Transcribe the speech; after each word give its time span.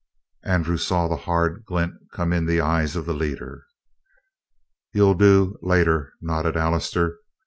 Andrew 0.45 0.77
saw 0.77 1.07
that 1.09 1.15
hard 1.25 1.63
glint 1.63 1.93
come 2.11 2.33
in 2.33 2.47
the 2.47 2.59
eyes 2.59 2.95
of 2.95 3.05
the 3.05 3.13
leader. 3.13 3.67
"You'll 4.93 5.13
do 5.13 5.59
later," 5.61 6.11
nodded 6.19 6.57
Allister. 6.57 7.19